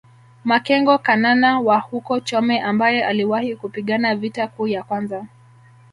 Makengo 0.43 0.97
Kanana 0.97 1.59
wa 1.59 1.79
huko 1.79 2.19
Chome 2.19 2.61
ambaye 2.61 3.05
aliwahi 3.05 3.55
kupigana 3.55 4.15
vita 4.15 4.47
kuu 4.47 4.67
ya 4.67 4.83
kwanza 4.83 5.25